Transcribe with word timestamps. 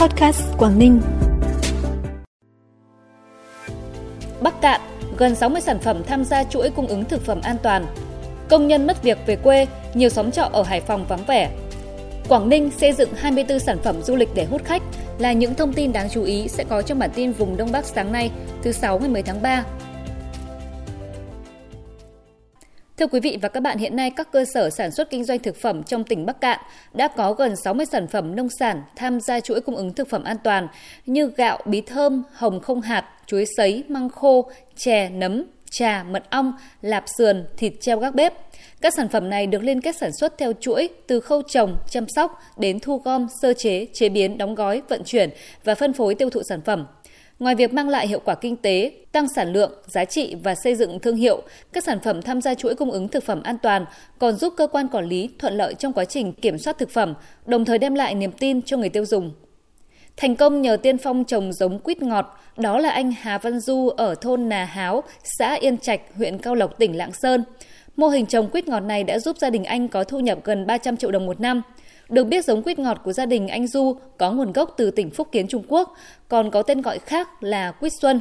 Podcast 0.00 0.42
Quảng 0.58 0.78
Ninh. 0.78 1.00
Bắc 4.40 4.60
Cạn, 4.60 4.80
gần 5.18 5.34
60 5.34 5.60
sản 5.60 5.78
phẩm 5.78 6.02
tham 6.06 6.24
gia 6.24 6.44
chuỗi 6.44 6.70
cung 6.70 6.86
ứng 6.86 7.04
thực 7.04 7.26
phẩm 7.26 7.40
an 7.42 7.56
toàn. 7.62 7.86
Công 8.48 8.68
nhân 8.68 8.86
mất 8.86 9.02
việc 9.02 9.18
về 9.26 9.36
quê, 9.36 9.66
nhiều 9.94 10.08
xóm 10.08 10.30
trọ 10.30 10.48
ở 10.52 10.62
Hải 10.62 10.80
Phòng 10.80 11.06
vắng 11.08 11.24
vẻ. 11.26 11.50
Quảng 12.28 12.48
Ninh 12.48 12.70
xây 12.70 12.92
dựng 12.92 13.08
24 13.16 13.58
sản 13.58 13.78
phẩm 13.84 14.02
du 14.02 14.16
lịch 14.16 14.28
để 14.34 14.44
hút 14.44 14.64
khách 14.64 14.82
là 15.18 15.32
những 15.32 15.54
thông 15.54 15.72
tin 15.72 15.92
đáng 15.92 16.08
chú 16.08 16.22
ý 16.22 16.48
sẽ 16.48 16.64
có 16.64 16.82
trong 16.82 16.98
bản 16.98 17.10
tin 17.14 17.32
vùng 17.32 17.56
Đông 17.56 17.72
Bắc 17.72 17.84
sáng 17.84 18.12
nay, 18.12 18.30
thứ 18.62 18.72
6 18.72 18.98
ngày 18.98 19.08
10 19.08 19.22
tháng 19.22 19.42
3. 19.42 19.64
Thưa 23.00 23.06
quý 23.06 23.20
vị 23.20 23.38
và 23.42 23.48
các 23.48 23.60
bạn, 23.60 23.78
hiện 23.78 23.96
nay 23.96 24.10
các 24.10 24.32
cơ 24.32 24.44
sở 24.54 24.70
sản 24.70 24.90
xuất 24.90 25.10
kinh 25.10 25.24
doanh 25.24 25.38
thực 25.38 25.56
phẩm 25.56 25.82
trong 25.82 26.04
tỉnh 26.04 26.26
Bắc 26.26 26.40
Cạn 26.40 26.60
đã 26.94 27.08
có 27.08 27.32
gần 27.32 27.56
60 27.56 27.86
sản 27.86 28.06
phẩm 28.06 28.36
nông 28.36 28.48
sản 28.58 28.82
tham 28.96 29.20
gia 29.20 29.40
chuỗi 29.40 29.60
cung 29.60 29.76
ứng 29.76 29.94
thực 29.94 30.08
phẩm 30.08 30.24
an 30.24 30.36
toàn 30.44 30.68
như 31.06 31.30
gạo, 31.36 31.58
bí 31.64 31.80
thơm, 31.80 32.22
hồng 32.32 32.60
không 32.60 32.80
hạt, 32.80 33.04
chuối 33.26 33.44
sấy, 33.56 33.84
măng 33.88 34.08
khô, 34.08 34.50
chè, 34.76 35.08
nấm, 35.08 35.44
trà, 35.70 36.02
mật 36.02 36.30
ong, 36.30 36.52
lạp 36.82 37.04
sườn, 37.18 37.44
thịt 37.56 37.72
treo 37.80 37.98
gác 37.98 38.14
bếp. 38.14 38.34
Các 38.80 38.94
sản 38.96 39.08
phẩm 39.08 39.30
này 39.30 39.46
được 39.46 39.62
liên 39.62 39.80
kết 39.80 39.96
sản 39.96 40.10
xuất 40.12 40.38
theo 40.38 40.52
chuỗi 40.60 40.88
từ 41.06 41.20
khâu 41.20 41.42
trồng, 41.42 41.76
chăm 41.90 42.06
sóc 42.08 42.42
đến 42.56 42.80
thu 42.80 42.98
gom, 42.98 43.26
sơ 43.42 43.52
chế, 43.54 43.86
chế 43.92 44.08
biến, 44.08 44.38
đóng 44.38 44.54
gói, 44.54 44.82
vận 44.88 45.02
chuyển 45.04 45.30
và 45.64 45.74
phân 45.74 45.92
phối 45.92 46.14
tiêu 46.14 46.30
thụ 46.30 46.42
sản 46.48 46.60
phẩm. 46.60 46.86
Ngoài 47.40 47.54
việc 47.54 47.74
mang 47.74 47.88
lại 47.88 48.08
hiệu 48.08 48.20
quả 48.24 48.34
kinh 48.34 48.56
tế, 48.56 48.92
tăng 49.12 49.28
sản 49.28 49.52
lượng, 49.52 49.72
giá 49.86 50.04
trị 50.04 50.36
và 50.42 50.54
xây 50.54 50.74
dựng 50.74 50.98
thương 50.98 51.16
hiệu, 51.16 51.42
các 51.72 51.84
sản 51.84 52.00
phẩm 52.00 52.22
tham 52.22 52.40
gia 52.40 52.54
chuỗi 52.54 52.74
cung 52.74 52.90
ứng 52.90 53.08
thực 53.08 53.24
phẩm 53.24 53.42
an 53.42 53.58
toàn 53.62 53.84
còn 54.18 54.36
giúp 54.36 54.54
cơ 54.56 54.66
quan 54.66 54.88
quản 54.88 55.04
lý 55.04 55.30
thuận 55.38 55.54
lợi 55.54 55.74
trong 55.74 55.92
quá 55.92 56.04
trình 56.04 56.32
kiểm 56.32 56.58
soát 56.58 56.78
thực 56.78 56.90
phẩm, 56.90 57.14
đồng 57.46 57.64
thời 57.64 57.78
đem 57.78 57.94
lại 57.94 58.14
niềm 58.14 58.32
tin 58.32 58.62
cho 58.62 58.76
người 58.76 58.88
tiêu 58.88 59.04
dùng. 59.04 59.32
Thành 60.16 60.36
công 60.36 60.62
nhờ 60.62 60.76
tiên 60.76 60.98
phong 60.98 61.24
trồng 61.24 61.52
giống 61.52 61.78
quýt 61.78 62.02
ngọt, 62.02 62.38
đó 62.56 62.78
là 62.78 62.90
anh 62.90 63.12
Hà 63.20 63.38
Văn 63.38 63.60
Du 63.60 63.88
ở 63.88 64.14
thôn 64.14 64.48
Nà 64.48 64.64
Háo, 64.64 65.02
xã 65.38 65.54
Yên 65.54 65.78
Trạch, 65.78 66.00
huyện 66.16 66.38
Cao 66.38 66.54
Lộc, 66.54 66.78
tỉnh 66.78 66.96
Lạng 66.96 67.12
Sơn. 67.12 67.44
Mô 67.96 68.08
hình 68.08 68.26
trồng 68.26 68.48
quýt 68.48 68.68
ngọt 68.68 68.80
này 68.80 69.04
đã 69.04 69.18
giúp 69.18 69.36
gia 69.38 69.50
đình 69.50 69.64
anh 69.64 69.88
có 69.88 70.04
thu 70.04 70.20
nhập 70.20 70.38
gần 70.44 70.66
300 70.66 70.96
triệu 70.96 71.10
đồng 71.10 71.26
một 71.26 71.40
năm. 71.40 71.62
Được 72.10 72.24
biết 72.24 72.44
giống 72.44 72.62
quýt 72.62 72.78
ngọt 72.78 73.00
của 73.04 73.12
gia 73.12 73.26
đình 73.26 73.48
anh 73.48 73.66
Du 73.66 73.96
có 74.18 74.32
nguồn 74.32 74.52
gốc 74.52 74.74
từ 74.76 74.90
tỉnh 74.90 75.10
Phúc 75.10 75.28
Kiến 75.32 75.48
Trung 75.48 75.62
Quốc, 75.68 75.94
còn 76.28 76.50
có 76.50 76.62
tên 76.62 76.82
gọi 76.82 76.98
khác 76.98 77.42
là 77.42 77.70
quýt 77.70 77.92
xuân. 77.92 78.20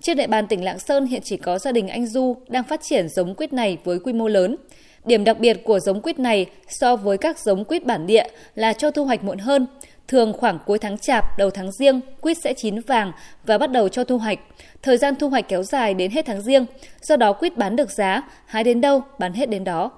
Trên 0.00 0.16
địa 0.16 0.26
bàn 0.26 0.46
tỉnh 0.46 0.64
Lạng 0.64 0.78
Sơn 0.78 1.06
hiện 1.06 1.22
chỉ 1.24 1.36
có 1.36 1.58
gia 1.58 1.72
đình 1.72 1.88
anh 1.88 2.06
Du 2.06 2.36
đang 2.48 2.64
phát 2.64 2.80
triển 2.82 3.08
giống 3.08 3.34
quýt 3.34 3.52
này 3.52 3.78
với 3.84 3.98
quy 3.98 4.12
mô 4.12 4.28
lớn. 4.28 4.56
Điểm 5.04 5.24
đặc 5.24 5.38
biệt 5.38 5.64
của 5.64 5.80
giống 5.80 6.00
quýt 6.00 6.18
này 6.18 6.46
so 6.68 6.96
với 6.96 7.18
các 7.18 7.38
giống 7.38 7.64
quýt 7.64 7.86
bản 7.86 8.06
địa 8.06 8.24
là 8.54 8.72
cho 8.72 8.90
thu 8.90 9.04
hoạch 9.04 9.24
muộn 9.24 9.38
hơn. 9.38 9.66
Thường 10.08 10.32
khoảng 10.32 10.58
cuối 10.66 10.78
tháng 10.78 10.98
chạp, 10.98 11.38
đầu 11.38 11.50
tháng 11.50 11.72
riêng, 11.72 12.00
quýt 12.20 12.38
sẽ 12.38 12.54
chín 12.54 12.80
vàng 12.80 13.12
và 13.46 13.58
bắt 13.58 13.70
đầu 13.70 13.88
cho 13.88 14.04
thu 14.04 14.18
hoạch. 14.18 14.38
Thời 14.82 14.96
gian 14.96 15.14
thu 15.16 15.28
hoạch 15.28 15.48
kéo 15.48 15.62
dài 15.62 15.94
đến 15.94 16.10
hết 16.10 16.26
tháng 16.26 16.40
riêng, 16.40 16.66
do 17.02 17.16
đó 17.16 17.32
quýt 17.32 17.56
bán 17.56 17.76
được 17.76 17.90
giá, 17.90 18.22
hái 18.46 18.64
đến 18.64 18.80
đâu 18.80 19.02
bán 19.18 19.32
hết 19.32 19.50
đến 19.50 19.64
đó. 19.64 19.90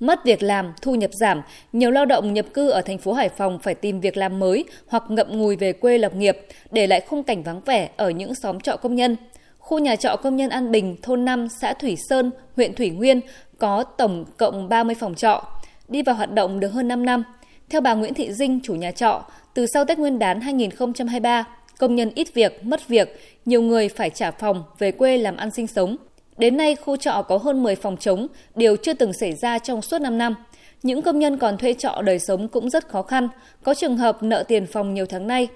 Mất 0.00 0.24
việc 0.24 0.42
làm, 0.42 0.72
thu 0.82 0.94
nhập 0.94 1.10
giảm, 1.12 1.42
nhiều 1.72 1.90
lao 1.90 2.06
động 2.06 2.34
nhập 2.34 2.46
cư 2.54 2.70
ở 2.70 2.80
thành 2.80 2.98
phố 2.98 3.12
Hải 3.12 3.28
Phòng 3.28 3.58
phải 3.62 3.74
tìm 3.74 4.00
việc 4.00 4.16
làm 4.16 4.38
mới 4.38 4.64
hoặc 4.86 5.02
ngậm 5.08 5.38
ngùi 5.38 5.56
về 5.56 5.72
quê 5.72 5.98
lập 5.98 6.14
nghiệp, 6.14 6.38
để 6.70 6.86
lại 6.86 7.00
khung 7.00 7.22
cảnh 7.22 7.42
vắng 7.42 7.60
vẻ 7.60 7.90
ở 7.96 8.10
những 8.10 8.34
xóm 8.34 8.60
trọ 8.60 8.76
công 8.76 8.94
nhân. 8.94 9.16
Khu 9.58 9.78
nhà 9.78 9.96
trọ 9.96 10.16
công 10.16 10.36
nhân 10.36 10.50
An 10.50 10.70
Bình, 10.70 10.96
thôn 11.02 11.24
5, 11.24 11.46
xã 11.60 11.72
Thủy 11.72 11.96
Sơn, 12.08 12.30
huyện 12.56 12.74
Thủy 12.74 12.90
Nguyên 12.90 13.20
có 13.58 13.82
tổng 13.82 14.24
cộng 14.36 14.68
30 14.68 14.94
phòng 14.94 15.14
trọ, 15.14 15.44
đi 15.88 16.02
vào 16.02 16.14
hoạt 16.14 16.32
động 16.32 16.60
được 16.60 16.72
hơn 16.72 16.88
5 16.88 17.04
năm. 17.04 17.24
Theo 17.70 17.80
bà 17.80 17.94
Nguyễn 17.94 18.14
Thị 18.14 18.32
Dinh, 18.32 18.60
chủ 18.62 18.74
nhà 18.74 18.92
trọ, 18.92 19.24
từ 19.54 19.66
sau 19.74 19.84
Tết 19.84 19.98
Nguyên 19.98 20.18
đán 20.18 20.40
2023, 20.40 21.44
công 21.78 21.94
nhân 21.94 22.10
ít 22.14 22.34
việc, 22.34 22.64
mất 22.64 22.88
việc, 22.88 23.20
nhiều 23.44 23.62
người 23.62 23.88
phải 23.88 24.10
trả 24.10 24.30
phòng 24.30 24.64
về 24.78 24.92
quê 24.92 25.18
làm 25.18 25.36
ăn 25.36 25.50
sinh 25.50 25.66
sống. 25.66 25.96
Đến 26.38 26.56
nay, 26.56 26.76
khu 26.76 26.96
trọ 26.96 27.22
có 27.28 27.36
hơn 27.36 27.62
10 27.62 27.74
phòng 27.76 27.96
trống, 27.96 28.26
điều 28.54 28.76
chưa 28.76 28.94
từng 28.94 29.12
xảy 29.12 29.32
ra 29.32 29.58
trong 29.58 29.82
suốt 29.82 29.98
5 29.98 30.18
năm. 30.18 30.34
Những 30.82 31.02
công 31.02 31.18
nhân 31.18 31.38
còn 31.38 31.58
thuê 31.58 31.74
trọ 31.74 32.02
đời 32.04 32.18
sống 32.18 32.48
cũng 32.48 32.70
rất 32.70 32.88
khó 32.88 33.02
khăn, 33.02 33.28
có 33.62 33.74
trường 33.74 33.96
hợp 33.96 34.22
nợ 34.22 34.42
tiền 34.48 34.66
phòng 34.66 34.94
nhiều 34.94 35.06
tháng 35.06 35.26
nay. 35.26 35.48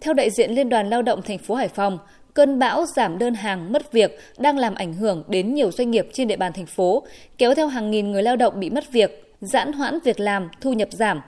Theo 0.00 0.14
đại 0.14 0.30
diện 0.30 0.50
Liên 0.50 0.68
đoàn 0.68 0.90
Lao 0.90 1.02
động 1.02 1.22
thành 1.22 1.38
phố 1.38 1.54
Hải 1.54 1.68
Phòng, 1.68 1.98
cơn 2.34 2.58
bão 2.58 2.86
giảm 2.86 3.18
đơn 3.18 3.34
hàng 3.34 3.72
mất 3.72 3.92
việc 3.92 4.18
đang 4.38 4.58
làm 4.58 4.74
ảnh 4.74 4.94
hưởng 4.94 5.24
đến 5.28 5.54
nhiều 5.54 5.70
doanh 5.70 5.90
nghiệp 5.90 6.08
trên 6.12 6.28
địa 6.28 6.36
bàn 6.36 6.52
thành 6.52 6.66
phố, 6.66 7.02
kéo 7.38 7.54
theo 7.54 7.66
hàng 7.66 7.90
nghìn 7.90 8.10
người 8.10 8.22
lao 8.22 8.36
động 8.36 8.60
bị 8.60 8.70
mất 8.70 8.92
việc, 8.92 9.34
giãn 9.40 9.72
hoãn 9.72 9.98
việc 10.04 10.20
làm, 10.20 10.48
thu 10.60 10.72
nhập 10.72 10.88
giảm. 10.92 11.20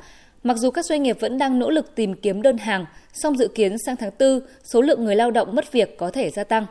Mặc 0.42 0.56
dù 0.56 0.70
các 0.70 0.84
doanh 0.84 1.02
nghiệp 1.02 1.16
vẫn 1.20 1.38
đang 1.38 1.58
nỗ 1.58 1.70
lực 1.70 1.94
tìm 1.94 2.14
kiếm 2.14 2.42
đơn 2.42 2.58
hàng, 2.58 2.86
song 3.12 3.36
dự 3.36 3.48
kiến 3.48 3.76
sang 3.86 3.96
tháng 3.96 4.10
4, 4.18 4.40
số 4.64 4.80
lượng 4.80 5.04
người 5.04 5.16
lao 5.16 5.30
động 5.30 5.54
mất 5.54 5.72
việc 5.72 5.98
có 5.98 6.10
thể 6.10 6.30
gia 6.30 6.44
tăng. 6.44 6.66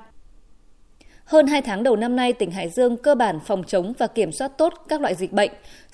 Hơn 1.25 1.47
2 1.47 1.61
tháng 1.61 1.83
đầu 1.83 1.95
năm 1.95 2.15
nay, 2.15 2.33
tỉnh 2.33 2.51
Hải 2.51 2.69
Dương 2.69 2.97
cơ 2.97 3.15
bản 3.15 3.39
phòng 3.45 3.63
chống 3.67 3.93
và 3.97 4.07
kiểm 4.07 4.31
soát 4.31 4.47
tốt 4.57 4.73
các 4.87 5.01
loại 5.01 5.15
dịch 5.15 5.31
bệnh. 5.31 5.51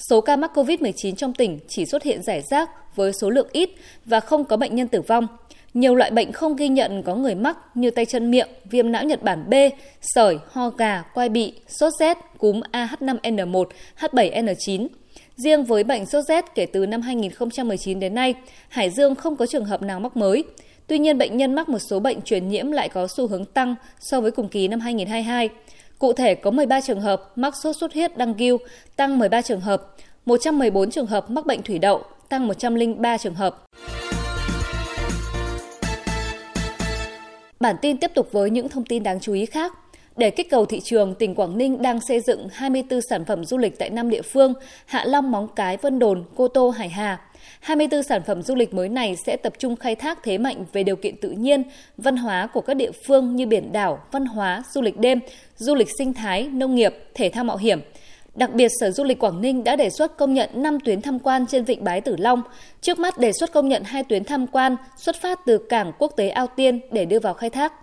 Số 0.10 0.22
ca 0.22 0.36
mắc 0.36 0.52
COVID-19 0.58 1.16
trong 1.16 1.34
tỉnh 1.34 1.60
chỉ 1.68 1.86
xuất 1.86 2.04
hiện 2.04 2.24
rải 2.24 2.42
rác 2.42 2.70
với 2.96 3.14
số 3.14 3.30
lượng 3.30 3.48
ít 3.52 3.70
và 4.06 4.20
không 4.20 4.46
có 4.46 4.58
bệnh 4.58 4.76
nhân 4.76 4.88
tử 4.88 5.02
vong. 5.02 5.28
Nhiều 5.74 5.96
loại 5.96 6.12
bệnh 6.12 6.32
không 6.32 6.56
ghi 6.56 6.68
nhận 6.68 7.04
có 7.04 7.16
người 7.16 7.36
mắc 7.36 7.58
như 7.74 7.92
tay 7.92 8.06
chân 8.06 8.32
miệng, 8.32 8.48
viêm 8.66 8.92
não 8.92 9.04
Nhật 9.04 9.24
Bản 9.24 9.50
B, 9.50 9.54
sởi, 10.02 10.38
ho 10.52 10.70
gà, 10.70 11.04
quai 11.14 11.30
bị, 11.30 11.54
sốt 11.68 11.94
rét, 12.00 12.18
cúm 12.38 12.62
AH5N1, 12.72 13.66
H7N9. 14.00 14.88
Riêng 15.36 15.64
với 15.64 15.84
bệnh 15.84 16.06
sốt 16.06 16.26
rét 16.26 16.46
kể 16.56 16.66
từ 16.66 16.86
năm 16.86 17.02
2019 17.02 18.00
đến 18.00 18.16
nay, 18.16 18.34
Hải 18.70 18.90
Dương 18.90 19.16
không 19.16 19.36
có 19.36 19.46
trường 19.46 19.66
hợp 19.66 19.82
nào 19.82 20.00
mắc 20.00 20.18
mới. 20.18 20.44
Tuy 20.88 21.00
nhiên, 21.00 21.18
bệnh 21.18 21.38
nhân 21.38 21.54
mắc 21.54 21.70
một 21.70 21.80
số 21.80 22.00
bệnh 22.00 22.22
truyền 22.22 22.50
nhiễm 22.50 22.72
lại 22.72 22.90
có 22.90 23.08
xu 23.08 23.28
hướng 23.28 23.46
tăng 23.46 23.76
so 24.00 24.22
với 24.22 24.32
cùng 24.32 24.50
kỳ 24.50 24.68
năm 24.68 24.80
2022. 24.80 25.50
Cụ 26.00 26.14
thể 26.14 26.36
có 26.36 26.52
13 26.52 26.82
trường 26.82 27.02
hợp 27.02 27.32
mắc 27.36 27.54
sốt 27.64 27.76
xuất 27.80 27.94
huyết 27.94 28.18
đăng 28.18 28.34
ghiu, 28.38 28.58
tăng 28.96 29.20
13 29.20 29.42
trường 29.42 29.62
hợp, 29.62 29.96
114 30.26 30.92
trường 30.92 31.06
hợp 31.06 31.30
mắc 31.30 31.46
bệnh 31.46 31.62
thủy 31.62 31.80
đậu, 31.80 32.04
tăng 32.30 32.48
103 32.48 33.18
trường 33.18 33.36
hợp. 33.36 33.66
Bản 37.60 37.76
tin 37.82 37.98
tiếp 37.98 38.12
tục 38.16 38.32
với 38.32 38.50
những 38.50 38.70
thông 38.70 38.86
tin 38.86 39.04
đáng 39.04 39.20
chú 39.20 39.34
ý 39.34 39.46
khác. 39.46 39.74
Để 40.18 40.30
kích 40.30 40.50
cầu 40.50 40.66
thị 40.66 40.80
trường, 40.84 41.16
tỉnh 41.16 41.36
Quảng 41.36 41.58
Ninh 41.58 41.82
đang 41.82 42.00
xây 42.08 42.20
dựng 42.20 42.48
24 42.52 43.00
sản 43.10 43.26
phẩm 43.26 43.46
du 43.46 43.58
lịch 43.58 43.80
tại 43.80 43.90
5 43.90 44.10
địa 44.10 44.22
phương 44.22 44.54
Hạ 44.86 45.06
Long, 45.06 45.32
Móng 45.32 45.48
Cái, 45.56 45.78
Vân 45.78 46.00
Đồn, 46.00 46.24
Cô 46.36 46.48
Tô, 46.48 46.70
Hải 46.70 46.90
Hà. 46.90 47.22
24 47.60 48.04
sản 48.04 48.22
phẩm 48.28 48.42
du 48.42 48.56
lịch 48.56 48.74
mới 48.74 48.90
này 48.90 49.16
sẽ 49.26 49.38
tập 49.38 49.54
trung 49.60 49.76
khai 49.76 49.96
thác 49.96 50.24
thế 50.24 50.38
mạnh 50.38 50.66
về 50.74 50.84
điều 50.84 50.96
kiện 50.96 51.18
tự 51.18 51.32
nhiên, 51.32 51.64
văn 51.98 52.18
hóa 52.18 52.48
của 52.48 52.62
các 52.62 52.74
địa 52.74 52.92
phương 53.08 53.36
như 53.36 53.48
biển 53.48 53.72
đảo, 53.72 54.00
văn 54.12 54.26
hóa, 54.26 54.64
du 54.74 54.82
lịch 54.82 54.98
đêm, 54.98 55.20
du 55.58 55.76
lịch 55.76 55.88
sinh 55.98 56.14
thái, 56.14 56.44
nông 56.44 56.76
nghiệp, 56.76 56.94
thể 57.14 57.30
thao 57.30 57.44
mạo 57.44 57.58
hiểm. 57.58 57.80
Đặc 58.36 58.54
biệt, 58.54 58.72
Sở 58.80 58.92
Du 58.92 59.04
lịch 59.04 59.20
Quảng 59.20 59.42
Ninh 59.42 59.64
đã 59.64 59.76
đề 59.76 59.90
xuất 59.90 60.18
công 60.18 60.34
nhận 60.34 60.50
5 60.54 60.80
tuyến 60.80 61.02
tham 61.02 61.20
quan 61.20 61.48
trên 61.48 61.64
vịnh 61.64 61.84
Bái 61.84 62.02
Tử 62.02 62.16
Long. 62.18 62.42
Trước 62.82 63.00
mắt 63.00 63.18
đề 63.18 63.32
xuất 63.40 63.52
công 63.52 63.70
nhận 63.70 63.84
2 63.84 64.04
tuyến 64.04 64.24
tham 64.24 64.48
quan 64.48 64.76
xuất 64.98 65.16
phát 65.22 65.40
từ 65.46 65.58
cảng 65.58 65.92
quốc 66.00 66.14
tế 66.18 66.30
Ao 66.30 66.48
Tiên 66.48 66.80
để 66.92 67.06
đưa 67.06 67.20
vào 67.20 67.34
khai 67.34 67.50
thác. 67.50 67.74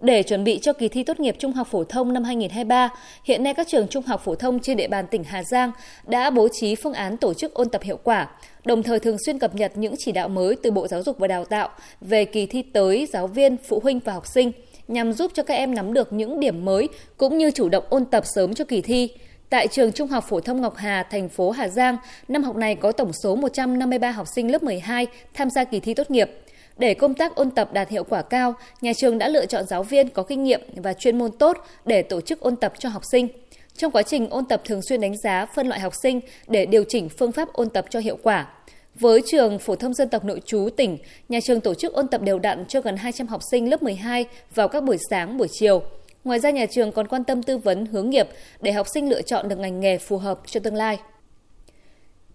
Để 0.00 0.22
chuẩn 0.22 0.44
bị 0.44 0.58
cho 0.62 0.72
kỳ 0.72 0.88
thi 0.88 1.02
tốt 1.02 1.20
nghiệp 1.20 1.36
trung 1.38 1.52
học 1.52 1.68
phổ 1.70 1.84
thông 1.84 2.12
năm 2.12 2.24
2023, 2.24 2.90
hiện 3.24 3.42
nay 3.44 3.54
các 3.54 3.68
trường 3.68 3.88
trung 3.88 4.04
học 4.06 4.24
phổ 4.24 4.34
thông 4.34 4.60
trên 4.60 4.76
địa 4.76 4.88
bàn 4.88 5.06
tỉnh 5.10 5.24
Hà 5.24 5.42
Giang 5.42 5.70
đã 6.06 6.30
bố 6.30 6.48
trí 6.48 6.74
phương 6.74 6.92
án 6.92 7.16
tổ 7.16 7.34
chức 7.34 7.54
ôn 7.54 7.68
tập 7.68 7.82
hiệu 7.82 7.98
quả, 8.04 8.28
đồng 8.64 8.82
thời 8.82 9.00
thường 9.00 9.16
xuyên 9.26 9.38
cập 9.38 9.54
nhật 9.54 9.72
những 9.74 9.94
chỉ 9.98 10.12
đạo 10.12 10.28
mới 10.28 10.56
từ 10.62 10.70
Bộ 10.70 10.88
Giáo 10.88 11.02
dục 11.02 11.18
và 11.18 11.28
Đào 11.28 11.44
tạo 11.44 11.68
về 12.00 12.24
kỳ 12.24 12.46
thi 12.46 12.62
tới 12.62 13.08
giáo 13.12 13.26
viên, 13.26 13.56
phụ 13.68 13.80
huynh 13.82 14.00
và 14.00 14.12
học 14.12 14.26
sinh 14.26 14.52
nhằm 14.88 15.12
giúp 15.12 15.30
cho 15.34 15.42
các 15.42 15.54
em 15.54 15.74
nắm 15.74 15.92
được 15.92 16.12
những 16.12 16.40
điểm 16.40 16.64
mới 16.64 16.88
cũng 17.16 17.38
như 17.38 17.50
chủ 17.50 17.68
động 17.68 17.84
ôn 17.88 18.04
tập 18.04 18.24
sớm 18.34 18.54
cho 18.54 18.64
kỳ 18.64 18.80
thi. 18.80 19.08
Tại 19.50 19.68
trường 19.68 19.92
Trung 19.92 20.08
học 20.08 20.24
phổ 20.28 20.40
thông 20.40 20.60
Ngọc 20.60 20.76
Hà, 20.76 21.02
thành 21.02 21.28
phố 21.28 21.50
Hà 21.50 21.68
Giang, 21.68 21.96
năm 22.28 22.42
học 22.42 22.56
này 22.56 22.74
có 22.74 22.92
tổng 22.92 23.12
số 23.22 23.34
153 23.34 24.10
học 24.10 24.26
sinh 24.34 24.52
lớp 24.52 24.62
12 24.62 25.06
tham 25.34 25.50
gia 25.50 25.64
kỳ 25.64 25.80
thi 25.80 25.94
tốt 25.94 26.10
nghiệp. 26.10 26.30
Để 26.78 26.94
công 26.94 27.14
tác 27.14 27.34
ôn 27.34 27.50
tập 27.50 27.72
đạt 27.72 27.88
hiệu 27.88 28.04
quả 28.04 28.22
cao, 28.22 28.54
nhà 28.80 28.92
trường 28.92 29.18
đã 29.18 29.28
lựa 29.28 29.46
chọn 29.46 29.66
giáo 29.66 29.82
viên 29.82 30.08
có 30.08 30.22
kinh 30.22 30.44
nghiệm 30.44 30.60
và 30.76 30.92
chuyên 30.92 31.18
môn 31.18 31.32
tốt 31.32 31.56
để 31.84 32.02
tổ 32.02 32.20
chức 32.20 32.40
ôn 32.40 32.56
tập 32.56 32.72
cho 32.78 32.88
học 32.88 33.02
sinh. 33.12 33.28
Trong 33.76 33.92
quá 33.92 34.02
trình 34.02 34.30
ôn 34.30 34.44
tập 34.44 34.62
thường 34.64 34.80
xuyên 34.88 35.00
đánh 35.00 35.16
giá 35.16 35.46
phân 35.54 35.68
loại 35.68 35.80
học 35.80 35.92
sinh 36.02 36.20
để 36.48 36.66
điều 36.66 36.84
chỉnh 36.88 37.08
phương 37.08 37.32
pháp 37.32 37.52
ôn 37.52 37.70
tập 37.70 37.86
cho 37.90 38.00
hiệu 38.00 38.18
quả. 38.22 38.46
Với 38.94 39.22
trường 39.26 39.58
phổ 39.58 39.76
thông 39.76 39.94
dân 39.94 40.08
tộc 40.08 40.24
nội 40.24 40.40
trú 40.44 40.68
tỉnh, 40.76 40.98
nhà 41.28 41.40
trường 41.40 41.60
tổ 41.60 41.74
chức 41.74 41.92
ôn 41.92 42.08
tập 42.08 42.22
đều 42.22 42.38
đặn 42.38 42.64
cho 42.68 42.80
gần 42.80 42.96
200 42.96 43.26
học 43.26 43.40
sinh 43.50 43.70
lớp 43.70 43.82
12 43.82 44.24
vào 44.54 44.68
các 44.68 44.84
buổi 44.84 44.96
sáng, 45.10 45.36
buổi 45.36 45.48
chiều. 45.52 45.82
Ngoài 46.24 46.40
ra 46.40 46.50
nhà 46.50 46.66
trường 46.66 46.92
còn 46.92 47.08
quan 47.08 47.24
tâm 47.24 47.42
tư 47.42 47.58
vấn 47.58 47.86
hướng 47.86 48.10
nghiệp 48.10 48.28
để 48.60 48.72
học 48.72 48.86
sinh 48.94 49.08
lựa 49.08 49.22
chọn 49.22 49.48
được 49.48 49.58
ngành 49.58 49.80
nghề 49.80 49.98
phù 49.98 50.18
hợp 50.18 50.40
cho 50.46 50.60
tương 50.60 50.74
lai. 50.74 50.98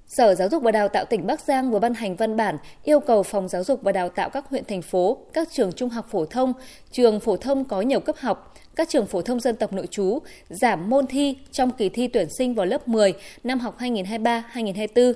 Sở 0.09 0.35
Giáo 0.35 0.49
dục 0.49 0.63
và 0.63 0.71
Đào 0.71 0.87
tạo 0.87 1.05
tỉnh 1.05 1.27
Bắc 1.27 1.41
Giang 1.41 1.71
vừa 1.71 1.79
ban 1.79 1.93
hành 1.93 2.15
văn 2.15 2.37
bản 2.37 2.57
yêu 2.83 2.99
cầu 2.99 3.23
Phòng 3.23 3.47
Giáo 3.47 3.63
dục 3.63 3.81
và 3.81 3.91
Đào 3.91 4.09
tạo 4.09 4.29
các 4.29 4.45
huyện 4.49 4.65
thành 4.65 4.81
phố, 4.81 5.17
các 5.33 5.47
trường 5.51 5.71
trung 5.71 5.89
học 5.89 6.07
phổ 6.09 6.25
thông, 6.25 6.53
trường 6.91 7.19
phổ 7.19 7.37
thông 7.37 7.65
có 7.65 7.81
nhiều 7.81 7.99
cấp 7.99 8.15
học, 8.19 8.55
các 8.75 8.89
trường 8.89 9.05
phổ 9.05 9.21
thông 9.21 9.39
dân 9.39 9.55
tộc 9.55 9.73
nội 9.73 9.87
trú 9.87 10.19
giảm 10.49 10.89
môn 10.89 11.07
thi 11.07 11.37
trong 11.51 11.71
kỳ 11.71 11.89
thi 11.89 12.07
tuyển 12.07 12.29
sinh 12.29 12.53
vào 12.53 12.65
lớp 12.65 12.87
10 12.87 13.13
năm 13.43 13.59
học 13.59 13.79
2023-2024. 13.79 15.13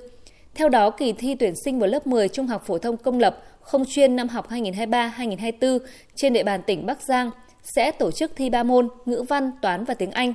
Theo 0.55 0.69
đó, 0.69 0.89
kỳ 0.89 1.13
thi 1.13 1.35
tuyển 1.35 1.55
sinh 1.55 1.79
vào 1.79 1.89
lớp 1.89 2.07
10 2.07 2.29
trung 2.29 2.47
học 2.47 2.63
phổ 2.65 2.77
thông 2.77 2.97
công 2.97 3.19
lập 3.19 3.43
không 3.61 3.85
chuyên 3.85 4.15
năm 4.15 4.27
học 4.27 4.49
2023-2024 4.49 5.79
trên 6.15 6.33
địa 6.33 6.43
bàn 6.43 6.61
tỉnh 6.65 6.85
Bắc 6.85 7.01
Giang 7.01 7.31
sẽ 7.63 7.91
tổ 7.91 8.11
chức 8.11 8.31
thi 8.35 8.49
3 8.49 8.63
môn 8.63 8.89
ngữ 9.05 9.23
văn, 9.29 9.51
toán 9.61 9.83
và 9.83 9.93
tiếng 9.93 10.11
Anh. 10.11 10.33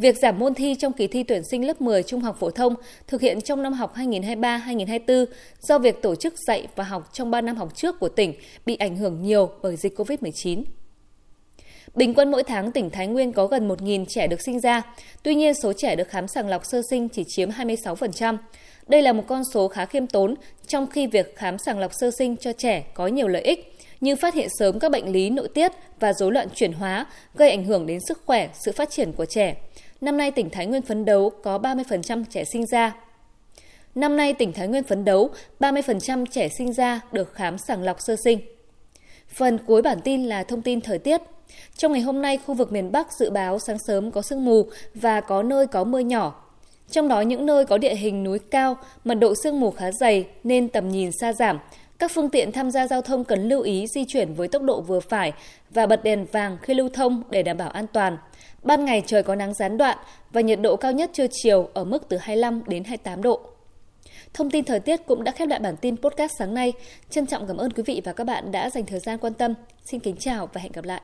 Việc 0.00 0.18
giảm 0.18 0.38
môn 0.38 0.54
thi 0.54 0.74
trong 0.74 0.92
kỳ 0.92 1.06
thi 1.06 1.22
tuyển 1.22 1.42
sinh 1.44 1.66
lớp 1.66 1.80
10 1.80 2.02
trung 2.02 2.20
học 2.20 2.36
phổ 2.40 2.50
thông 2.50 2.74
thực 3.06 3.20
hiện 3.20 3.40
trong 3.40 3.62
năm 3.62 3.72
học 3.72 3.96
2023-2024 3.96 5.24
do 5.60 5.78
việc 5.78 6.02
tổ 6.02 6.14
chức 6.14 6.34
dạy 6.46 6.66
và 6.76 6.84
học 6.84 7.10
trong 7.12 7.30
3 7.30 7.40
năm 7.40 7.56
học 7.56 7.76
trước 7.76 8.00
của 8.00 8.08
tỉnh 8.08 8.34
bị 8.66 8.76
ảnh 8.76 8.96
hưởng 8.96 9.22
nhiều 9.22 9.50
bởi 9.62 9.76
dịch 9.76 9.98
COVID-19. 10.00 10.62
Bình 11.94 12.14
quân 12.14 12.30
mỗi 12.30 12.42
tháng 12.42 12.72
tỉnh 12.72 12.90
Thái 12.90 13.06
Nguyên 13.06 13.32
có 13.32 13.46
gần 13.46 13.68
1.000 13.68 14.04
trẻ 14.08 14.26
được 14.26 14.40
sinh 14.42 14.60
ra, 14.60 14.82
tuy 15.22 15.34
nhiên 15.34 15.54
số 15.54 15.72
trẻ 15.72 15.96
được 15.96 16.08
khám 16.08 16.28
sàng 16.28 16.48
lọc 16.48 16.62
sơ 16.64 16.82
sinh 16.90 17.08
chỉ 17.08 17.24
chiếm 17.28 17.50
26%. 17.50 18.36
Đây 18.88 19.02
là 19.02 19.12
một 19.12 19.24
con 19.28 19.42
số 19.44 19.68
khá 19.68 19.86
khiêm 19.86 20.06
tốn, 20.06 20.34
trong 20.66 20.86
khi 20.86 21.06
việc 21.06 21.36
khám 21.36 21.58
sàng 21.58 21.78
lọc 21.78 21.90
sơ 21.94 22.10
sinh 22.18 22.36
cho 22.36 22.52
trẻ 22.52 22.84
có 22.94 23.06
nhiều 23.06 23.28
lợi 23.28 23.42
ích, 23.42 23.76
như 24.00 24.16
phát 24.16 24.34
hiện 24.34 24.48
sớm 24.58 24.78
các 24.78 24.90
bệnh 24.90 25.12
lý 25.12 25.30
nội 25.30 25.48
tiết 25.54 25.72
và 26.00 26.12
rối 26.12 26.32
loạn 26.32 26.48
chuyển 26.54 26.72
hóa, 26.72 27.06
gây 27.34 27.50
ảnh 27.50 27.64
hưởng 27.64 27.86
đến 27.86 27.98
sức 28.08 28.22
khỏe, 28.26 28.48
sự 28.64 28.72
phát 28.72 28.90
triển 28.90 29.12
của 29.12 29.24
trẻ. 29.24 29.56
Năm 30.00 30.16
nay 30.16 30.30
tỉnh 30.30 30.50
Thái 30.50 30.66
Nguyên 30.66 30.82
phấn 30.82 31.04
đấu 31.04 31.30
có 31.42 31.58
30% 31.58 32.24
trẻ 32.30 32.44
sinh 32.44 32.66
ra. 32.66 32.96
Năm 33.94 34.16
nay 34.16 34.32
tỉnh 34.32 34.52
Thái 34.52 34.68
Nguyên 34.68 34.84
phấn 34.84 35.04
đấu 35.04 35.30
30% 35.60 36.26
trẻ 36.26 36.48
sinh 36.48 36.72
ra 36.72 37.00
được 37.12 37.34
khám 37.34 37.58
sàng 37.58 37.82
lọc 37.82 38.00
sơ 38.00 38.16
sinh. 38.24 38.40
Phần 39.28 39.58
cuối 39.66 39.82
bản 39.82 40.00
tin 40.04 40.24
là 40.24 40.44
thông 40.44 40.62
tin 40.62 40.80
thời 40.80 40.98
tiết. 40.98 41.20
Trong 41.76 41.92
ngày 41.92 42.00
hôm 42.00 42.22
nay, 42.22 42.38
khu 42.46 42.54
vực 42.54 42.72
miền 42.72 42.92
Bắc 42.92 43.12
dự 43.12 43.30
báo 43.30 43.58
sáng 43.58 43.78
sớm 43.78 44.10
có 44.10 44.22
sương 44.22 44.44
mù 44.44 44.66
và 44.94 45.20
có 45.20 45.42
nơi 45.42 45.66
có 45.66 45.84
mưa 45.84 45.98
nhỏ. 45.98 46.44
Trong 46.90 47.08
đó 47.08 47.20
những 47.20 47.46
nơi 47.46 47.64
có 47.64 47.78
địa 47.78 47.94
hình 47.94 48.24
núi 48.24 48.38
cao, 48.38 48.76
mật 49.04 49.14
độ 49.14 49.34
sương 49.42 49.60
mù 49.60 49.70
khá 49.70 49.92
dày 49.92 50.26
nên 50.44 50.68
tầm 50.68 50.88
nhìn 50.88 51.10
xa 51.12 51.32
giảm. 51.32 51.58
Các 51.98 52.10
phương 52.14 52.30
tiện 52.30 52.52
tham 52.52 52.70
gia 52.70 52.86
giao 52.86 53.02
thông 53.02 53.24
cần 53.24 53.48
lưu 53.48 53.62
ý 53.62 53.86
di 53.86 54.04
chuyển 54.04 54.34
với 54.34 54.48
tốc 54.48 54.62
độ 54.62 54.80
vừa 54.80 55.00
phải 55.00 55.32
và 55.70 55.86
bật 55.86 56.04
đèn 56.04 56.26
vàng 56.32 56.56
khi 56.62 56.74
lưu 56.74 56.88
thông 56.88 57.22
để 57.30 57.42
đảm 57.42 57.56
bảo 57.56 57.70
an 57.70 57.86
toàn. 57.92 58.16
Ban 58.62 58.84
ngày 58.84 59.02
trời 59.06 59.22
có 59.22 59.34
nắng 59.34 59.54
gián 59.54 59.78
đoạn 59.78 59.98
và 60.32 60.40
nhiệt 60.40 60.60
độ 60.60 60.76
cao 60.76 60.92
nhất 60.92 61.10
trưa 61.12 61.26
chiều 61.30 61.68
ở 61.74 61.84
mức 61.84 62.08
từ 62.08 62.16
25 62.16 62.62
đến 62.66 62.84
28 62.84 63.22
độ. 63.22 63.40
Thông 64.34 64.50
tin 64.50 64.64
thời 64.64 64.80
tiết 64.80 65.06
cũng 65.06 65.24
đã 65.24 65.32
khép 65.32 65.48
lại 65.48 65.58
bản 65.58 65.76
tin 65.76 65.96
podcast 65.96 66.32
sáng 66.38 66.54
nay. 66.54 66.72
Trân 67.10 67.26
trọng 67.26 67.46
cảm 67.46 67.56
ơn 67.56 67.72
quý 67.72 67.82
vị 67.86 68.02
và 68.04 68.12
các 68.12 68.24
bạn 68.24 68.52
đã 68.52 68.70
dành 68.70 68.86
thời 68.86 69.00
gian 69.00 69.18
quan 69.18 69.34
tâm. 69.34 69.54
Xin 69.84 70.00
kính 70.00 70.16
chào 70.16 70.48
và 70.52 70.60
hẹn 70.60 70.72
gặp 70.72 70.84
lại. 70.84 70.98